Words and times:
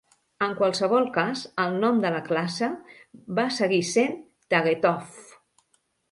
En 0.43 0.53
qualsevol 0.59 1.03
cas, 1.17 1.41
el 1.63 1.75
nom 1.83 1.99
de 2.05 2.11
la 2.15 2.21
classe 2.29 2.69
va 3.39 3.45
seguir 3.57 3.81
sent 3.89 4.15
"Tagetthoff". 4.55 5.21